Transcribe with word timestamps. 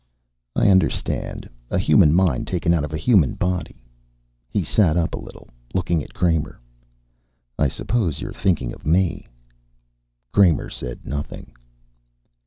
"I 0.55 0.69
understand. 0.69 1.47
A 1.69 1.77
human 1.77 2.11
mind, 2.15 2.47
taken 2.47 2.73
out 2.73 2.83
of 2.83 2.91
a 2.91 2.97
human 2.97 3.35
body." 3.35 3.83
He 4.49 4.63
sat 4.63 4.97
up 4.97 5.13
a 5.13 5.19
little, 5.19 5.47
looking 5.75 6.01
at 6.03 6.15
Kramer. 6.15 6.59
"I 7.59 7.67
suppose 7.67 8.19
you're 8.19 8.33
thinking 8.33 8.73
of 8.73 8.83
me." 8.83 9.27
Kramer 10.31 10.71
said 10.71 11.05
nothing. 11.05 11.53